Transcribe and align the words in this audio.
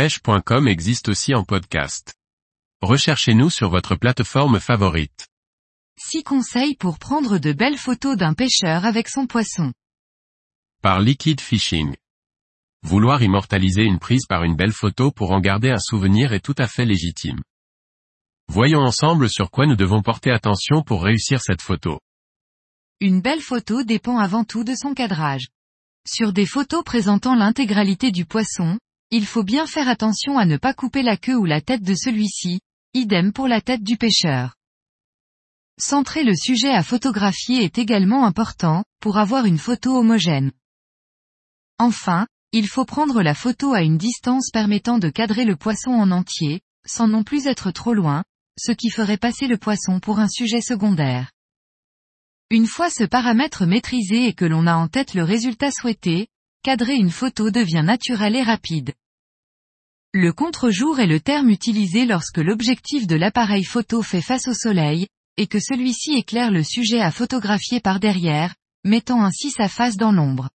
pêche.com 0.00 0.66
existe 0.66 1.10
aussi 1.10 1.34
en 1.34 1.44
podcast. 1.44 2.14
Recherchez-nous 2.80 3.50
sur 3.50 3.68
votre 3.68 3.96
plateforme 3.96 4.58
favorite. 4.58 5.28
6 5.98 6.22
conseils 6.22 6.74
pour 6.74 6.98
prendre 6.98 7.36
de 7.36 7.52
belles 7.52 7.76
photos 7.76 8.16
d'un 8.16 8.32
pêcheur 8.32 8.86
avec 8.86 9.10
son 9.10 9.26
poisson. 9.26 9.74
Par 10.80 11.00
Liquid 11.00 11.38
Fishing. 11.38 11.94
Vouloir 12.82 13.22
immortaliser 13.22 13.82
une 13.82 13.98
prise 13.98 14.24
par 14.26 14.42
une 14.42 14.56
belle 14.56 14.72
photo 14.72 15.10
pour 15.10 15.32
en 15.32 15.40
garder 15.40 15.68
un 15.68 15.78
souvenir 15.78 16.32
est 16.32 16.40
tout 16.40 16.56
à 16.56 16.66
fait 16.66 16.86
légitime. 16.86 17.42
Voyons 18.48 18.80
ensemble 18.80 19.28
sur 19.28 19.50
quoi 19.50 19.66
nous 19.66 19.76
devons 19.76 20.00
porter 20.00 20.30
attention 20.30 20.82
pour 20.82 21.02
réussir 21.02 21.42
cette 21.42 21.60
photo. 21.60 22.00
Une 23.00 23.20
belle 23.20 23.42
photo 23.42 23.82
dépend 23.82 24.16
avant 24.16 24.44
tout 24.44 24.64
de 24.64 24.74
son 24.74 24.94
cadrage. 24.94 25.48
Sur 26.08 26.32
des 26.32 26.46
photos 26.46 26.84
présentant 26.84 27.34
l'intégralité 27.34 28.12
du 28.12 28.24
poisson, 28.24 28.78
il 29.10 29.26
faut 29.26 29.42
bien 29.42 29.66
faire 29.66 29.88
attention 29.88 30.38
à 30.38 30.44
ne 30.44 30.56
pas 30.56 30.74
couper 30.74 31.02
la 31.02 31.16
queue 31.16 31.36
ou 31.36 31.44
la 31.44 31.60
tête 31.60 31.82
de 31.82 31.94
celui-ci, 31.94 32.60
idem 32.94 33.32
pour 33.32 33.48
la 33.48 33.60
tête 33.60 33.82
du 33.82 33.96
pêcheur. 33.96 34.54
Centrer 35.78 36.24
le 36.24 36.34
sujet 36.34 36.70
à 36.70 36.82
photographier 36.82 37.64
est 37.64 37.78
également 37.78 38.24
important, 38.24 38.84
pour 39.00 39.18
avoir 39.18 39.46
une 39.46 39.58
photo 39.58 39.96
homogène. 39.96 40.52
Enfin, 41.78 42.26
il 42.52 42.68
faut 42.68 42.84
prendre 42.84 43.22
la 43.22 43.34
photo 43.34 43.72
à 43.72 43.82
une 43.82 43.96
distance 43.96 44.50
permettant 44.50 44.98
de 44.98 45.08
cadrer 45.08 45.44
le 45.44 45.56
poisson 45.56 45.90
en 45.92 46.10
entier, 46.10 46.60
sans 46.86 47.08
non 47.08 47.22
plus 47.22 47.46
être 47.46 47.70
trop 47.70 47.94
loin, 47.94 48.24
ce 48.58 48.72
qui 48.72 48.90
ferait 48.90 49.16
passer 49.16 49.46
le 49.46 49.56
poisson 49.56 50.00
pour 50.00 50.18
un 50.18 50.28
sujet 50.28 50.60
secondaire. 50.60 51.30
Une 52.50 52.66
fois 52.66 52.90
ce 52.90 53.04
paramètre 53.04 53.64
maîtrisé 53.64 54.26
et 54.26 54.34
que 54.34 54.44
l'on 54.44 54.66
a 54.66 54.74
en 54.74 54.88
tête 54.88 55.14
le 55.14 55.22
résultat 55.22 55.70
souhaité, 55.70 56.28
cadrer 56.62 56.94
une 56.94 57.10
photo 57.10 57.50
devient 57.50 57.82
naturel 57.84 58.36
et 58.36 58.42
rapide. 58.42 58.92
Le 60.12 60.32
contre-jour 60.32 61.00
est 61.00 61.06
le 61.06 61.20
terme 61.20 61.50
utilisé 61.50 62.04
lorsque 62.04 62.38
l'objectif 62.38 63.06
de 63.06 63.16
l'appareil 63.16 63.64
photo 63.64 64.02
fait 64.02 64.20
face 64.20 64.48
au 64.48 64.54
soleil, 64.54 65.06
et 65.36 65.46
que 65.46 65.60
celui-ci 65.60 66.14
éclaire 66.14 66.50
le 66.50 66.62
sujet 66.62 67.00
à 67.00 67.10
photographier 67.10 67.80
par 67.80 68.00
derrière, 68.00 68.54
mettant 68.84 69.22
ainsi 69.22 69.50
sa 69.50 69.68
face 69.68 69.96
dans 69.96 70.12
l'ombre. 70.12 70.50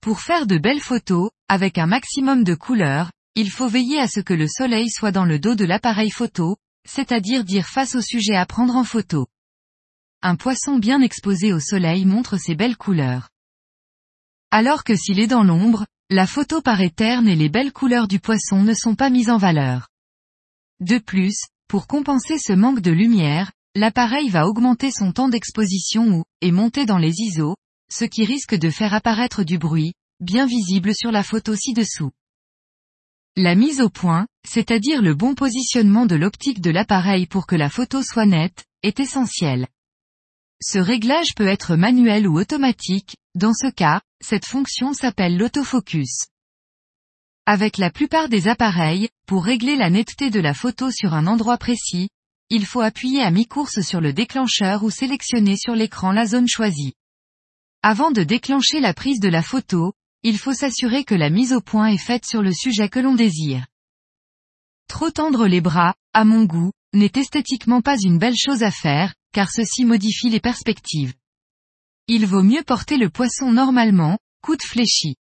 Pour 0.00 0.20
faire 0.20 0.46
de 0.46 0.58
belles 0.58 0.80
photos, 0.80 1.30
avec 1.48 1.78
un 1.78 1.86
maximum 1.86 2.44
de 2.44 2.54
couleurs, 2.54 3.12
il 3.34 3.50
faut 3.50 3.68
veiller 3.68 3.98
à 3.98 4.08
ce 4.08 4.20
que 4.20 4.34
le 4.34 4.48
soleil 4.48 4.90
soit 4.90 5.12
dans 5.12 5.24
le 5.24 5.38
dos 5.38 5.54
de 5.54 5.64
l'appareil 5.64 6.10
photo, 6.10 6.56
c'est-à-dire 6.88 7.44
dire 7.44 7.68
face 7.68 7.94
au 7.94 8.00
sujet 8.00 8.34
à 8.34 8.46
prendre 8.46 8.74
en 8.74 8.84
photo. 8.84 9.26
Un 10.22 10.36
poisson 10.36 10.78
bien 10.78 11.00
exposé 11.00 11.52
au 11.52 11.60
soleil 11.60 12.04
montre 12.04 12.36
ses 12.38 12.54
belles 12.54 12.76
couleurs. 12.76 13.28
Alors 14.54 14.84
que 14.84 14.94
s'il 14.94 15.18
est 15.18 15.26
dans 15.26 15.44
l'ombre, 15.44 15.86
la 16.10 16.26
photo 16.26 16.60
paraît 16.60 16.90
terne 16.90 17.26
et 17.26 17.36
les 17.36 17.48
belles 17.48 17.72
couleurs 17.72 18.06
du 18.06 18.20
poisson 18.20 18.62
ne 18.62 18.74
sont 18.74 18.94
pas 18.94 19.08
mises 19.08 19.30
en 19.30 19.38
valeur. 19.38 19.88
De 20.78 20.98
plus, 20.98 21.46
pour 21.68 21.86
compenser 21.86 22.38
ce 22.38 22.52
manque 22.52 22.80
de 22.80 22.90
lumière, 22.90 23.50
l'appareil 23.74 24.28
va 24.28 24.46
augmenter 24.46 24.90
son 24.90 25.10
temps 25.12 25.30
d'exposition 25.30 26.18
ou, 26.18 26.24
et 26.42 26.52
monter 26.52 26.84
dans 26.84 26.98
les 26.98 27.14
ISO, 27.18 27.56
ce 27.90 28.04
qui 28.04 28.26
risque 28.26 28.54
de 28.54 28.68
faire 28.68 28.92
apparaître 28.92 29.42
du 29.42 29.56
bruit, 29.56 29.94
bien 30.20 30.44
visible 30.44 30.94
sur 30.94 31.12
la 31.12 31.22
photo 31.22 31.56
ci-dessous. 31.56 32.10
La 33.38 33.54
mise 33.54 33.80
au 33.80 33.88
point, 33.88 34.26
c'est-à-dire 34.46 35.00
le 35.00 35.14
bon 35.14 35.34
positionnement 35.34 36.04
de 36.04 36.16
l'optique 36.16 36.60
de 36.60 36.70
l'appareil 36.70 37.26
pour 37.26 37.46
que 37.46 37.56
la 37.56 37.70
photo 37.70 38.02
soit 38.02 38.26
nette, 38.26 38.66
est 38.82 39.00
essentielle. 39.00 39.66
Ce 40.62 40.78
réglage 40.78 41.34
peut 41.34 41.46
être 41.46 41.74
manuel 41.74 42.28
ou 42.28 42.38
automatique, 42.38 43.16
dans 43.34 43.54
ce 43.54 43.70
cas, 43.70 44.02
cette 44.22 44.46
fonction 44.46 44.92
s'appelle 44.92 45.36
l'autofocus. 45.36 46.26
Avec 47.44 47.76
la 47.76 47.90
plupart 47.90 48.28
des 48.28 48.46
appareils, 48.46 49.08
pour 49.26 49.44
régler 49.44 49.76
la 49.76 49.90
netteté 49.90 50.30
de 50.30 50.40
la 50.40 50.54
photo 50.54 50.90
sur 50.90 51.12
un 51.12 51.26
endroit 51.26 51.58
précis, 51.58 52.08
il 52.50 52.66
faut 52.66 52.82
appuyer 52.82 53.22
à 53.22 53.30
mi-course 53.30 53.80
sur 53.80 54.00
le 54.00 54.12
déclencheur 54.12 54.84
ou 54.84 54.90
sélectionner 54.90 55.56
sur 55.56 55.74
l'écran 55.74 56.12
la 56.12 56.26
zone 56.26 56.48
choisie. 56.48 56.94
Avant 57.82 58.10
de 58.10 58.22
déclencher 58.22 58.78
la 58.78 58.94
prise 58.94 59.18
de 59.18 59.28
la 59.28 59.42
photo, 59.42 59.92
il 60.22 60.38
faut 60.38 60.54
s'assurer 60.54 61.02
que 61.04 61.16
la 61.16 61.30
mise 61.30 61.52
au 61.52 61.60
point 61.60 61.88
est 61.88 61.98
faite 61.98 62.24
sur 62.24 62.42
le 62.42 62.52
sujet 62.52 62.88
que 62.88 63.00
l'on 63.00 63.14
désire. 63.14 63.66
Trop 64.86 65.10
tendre 65.10 65.48
les 65.48 65.60
bras, 65.60 65.94
à 66.12 66.24
mon 66.24 66.44
goût, 66.44 66.70
n'est 66.92 67.10
esthétiquement 67.16 67.80
pas 67.80 67.96
une 67.98 68.18
belle 68.18 68.36
chose 68.36 68.62
à 68.62 68.70
faire, 68.70 69.14
car 69.32 69.50
ceci 69.50 69.84
modifie 69.84 70.28
les 70.28 70.40
perspectives. 70.40 71.14
Il 72.08 72.26
vaut 72.26 72.42
mieux 72.42 72.62
porter 72.62 72.96
le 72.96 73.10
poisson 73.10 73.52
normalement, 73.52 74.18
coude 74.42 74.62
fléchi. 74.62 75.16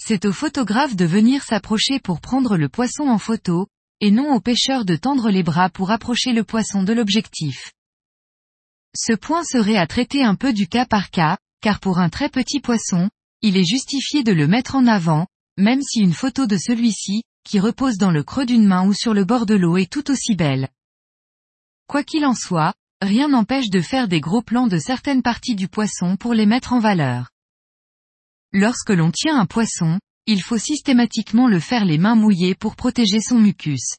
C'est 0.00 0.26
au 0.26 0.32
photographe 0.32 0.94
de 0.94 1.04
venir 1.04 1.42
s'approcher 1.42 1.98
pour 2.00 2.20
prendre 2.20 2.56
le 2.56 2.68
poisson 2.68 3.08
en 3.08 3.18
photo, 3.18 3.66
et 4.00 4.10
non 4.10 4.32
au 4.34 4.40
pêcheur 4.40 4.84
de 4.84 4.94
tendre 4.94 5.30
les 5.30 5.42
bras 5.42 5.70
pour 5.70 5.90
approcher 5.90 6.32
le 6.32 6.44
poisson 6.44 6.82
de 6.82 6.92
l'objectif. 6.92 7.72
Ce 8.94 9.12
point 9.12 9.42
serait 9.42 9.76
à 9.76 9.86
traiter 9.86 10.22
un 10.22 10.34
peu 10.34 10.52
du 10.52 10.68
cas 10.68 10.86
par 10.86 11.10
cas, 11.10 11.38
car 11.60 11.80
pour 11.80 11.98
un 11.98 12.08
très 12.08 12.28
petit 12.28 12.60
poisson, 12.60 13.10
il 13.42 13.56
est 13.56 13.64
justifié 13.64 14.22
de 14.22 14.32
le 14.32 14.46
mettre 14.46 14.74
en 14.76 14.86
avant, 14.86 15.26
même 15.56 15.82
si 15.82 16.00
une 16.00 16.12
photo 16.12 16.46
de 16.46 16.56
celui-ci, 16.56 17.22
qui 17.44 17.58
repose 17.58 17.96
dans 17.96 18.10
le 18.10 18.22
creux 18.22 18.46
d'une 18.46 18.66
main 18.66 18.86
ou 18.86 18.92
sur 18.92 19.14
le 19.14 19.24
bord 19.24 19.46
de 19.46 19.54
l'eau 19.54 19.76
est 19.76 19.90
tout 19.90 20.10
aussi 20.10 20.34
belle. 20.34 20.68
Quoi 21.86 22.04
qu'il 22.04 22.24
en 22.26 22.34
soit, 22.34 22.74
rien 23.00 23.28
n'empêche 23.28 23.70
de 23.70 23.80
faire 23.80 24.08
des 24.08 24.20
gros 24.20 24.42
plans 24.42 24.66
de 24.66 24.78
certaines 24.78 25.22
parties 25.22 25.54
du 25.54 25.68
poisson 25.68 26.16
pour 26.16 26.34
les 26.34 26.46
mettre 26.46 26.72
en 26.72 26.80
valeur. 26.80 27.30
Lorsque 28.52 28.90
l'on 28.90 29.10
tient 29.10 29.38
un 29.38 29.46
poisson, 29.46 29.98
il 30.26 30.42
faut 30.42 30.58
systématiquement 30.58 31.48
le 31.48 31.60
faire 31.60 31.84
les 31.84 31.98
mains 31.98 32.14
mouillées 32.14 32.54
pour 32.54 32.76
protéger 32.76 33.20
son 33.20 33.38
mucus. 33.38 33.96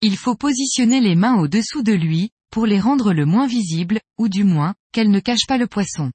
Il 0.00 0.16
faut 0.16 0.36
positionner 0.36 1.00
les 1.00 1.16
mains 1.16 1.36
au-dessous 1.36 1.82
de 1.82 1.92
lui, 1.92 2.30
pour 2.50 2.66
les 2.66 2.80
rendre 2.80 3.12
le 3.12 3.26
moins 3.26 3.46
visibles, 3.46 4.00
ou 4.16 4.28
du 4.28 4.44
moins, 4.44 4.74
qu'elles 4.92 5.10
ne 5.10 5.20
cachent 5.20 5.46
pas 5.46 5.58
le 5.58 5.66
poisson. 5.66 6.12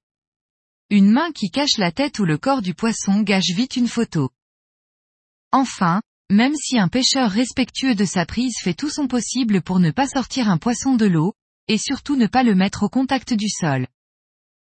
Une 0.90 1.12
main 1.12 1.32
qui 1.32 1.50
cache 1.50 1.78
la 1.78 1.92
tête 1.92 2.20
ou 2.20 2.26
le 2.26 2.38
corps 2.38 2.62
du 2.62 2.74
poisson 2.74 3.22
gâche 3.22 3.52
vite 3.56 3.76
une 3.76 3.88
photo. 3.88 4.30
Enfin, 5.52 6.02
même 6.30 6.56
si 6.56 6.80
un 6.80 6.88
pêcheur 6.88 7.30
respectueux 7.30 7.96
de 7.96 8.06
sa 8.06 8.26
prise 8.26 8.56
fait 8.62 8.74
tout 8.74 8.90
son 8.90 9.08
possible 9.08 9.62
pour 9.62 9.80
ne 9.80 9.92
pas 9.92 10.08
sortir 10.08 10.50
un 10.50 10.58
poisson 10.58 10.96
de 10.96 11.06
l'eau, 11.06 11.34
et 11.68 11.78
surtout 11.78 12.16
ne 12.16 12.28
pas 12.28 12.44
le 12.44 12.56
mettre 12.56 12.84
au 12.84 12.90
contact 12.90 13.34
du 13.34 13.50
sol. 13.50 13.88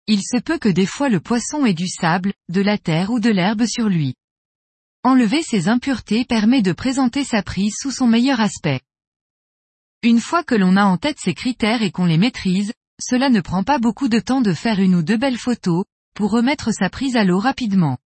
Il 0.07 0.22
se 0.22 0.38
peut 0.38 0.57
que 0.57 0.69
des 0.69 0.85
fois 0.85 1.09
le 1.09 1.19
poisson 1.19 1.66
ait 1.66 1.73
du 1.73 1.88
sable, 1.88 2.33
de 2.50 2.61
la 2.61 2.77
terre 2.77 3.11
ou 3.11 3.19
de 3.19 3.29
l'herbe 3.29 3.66
sur 3.66 3.89
lui. 3.89 4.16
Enlever 5.03 5.44
ces 5.44 5.69
impuretés 5.69 6.25
permet 6.25 6.61
de 6.61 6.73
présenter 6.73 7.23
sa 7.23 7.44
prise 7.44 7.75
sous 7.79 7.91
son 7.91 8.07
meilleur 8.07 8.39
aspect. 8.39 8.81
Une 10.01 10.19
fois 10.19 10.44
que 10.44 10.55
l'on 10.55 10.77
a 10.77 10.83
en 10.83 10.97
tête 10.97 11.19
ces 11.19 11.33
critères 11.33 11.83
et 11.83 11.91
qu'on 11.91 12.05
les 12.05 12.17
maîtrise, 12.17 12.73
cela 13.01 13.29
ne 13.29 13.41
prend 13.41 13.63
pas 13.63 13.79
beaucoup 13.79 14.09
de 14.09 14.19
temps 14.19 14.41
de 14.41 14.53
faire 14.53 14.79
une 14.79 14.95
ou 14.95 15.03
deux 15.03 15.17
belles 15.17 15.38
photos, 15.38 15.85
pour 16.16 16.31
remettre 16.31 16.73
sa 16.73 16.89
prise 16.89 17.16
à 17.16 17.23
l'eau 17.23 17.39
rapidement. 17.39 17.97